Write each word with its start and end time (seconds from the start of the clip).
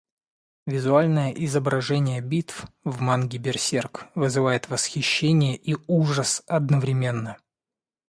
Визуальное 0.65 1.31
изображение 1.31 2.21
битв 2.21 2.65
в 2.83 3.01
манге 3.01 3.37
Берсерк 3.37 4.07
вызывает 4.15 4.67
восхищение 4.67 5.55
и 5.55 5.75
ужас 5.85 6.41
одновременно. 6.47 7.37